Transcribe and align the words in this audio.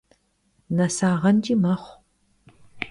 НэсагъэнкӀи 0.75 1.55
мэхъу. 1.61 1.95